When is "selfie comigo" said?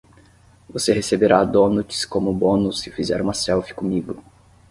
3.35-4.19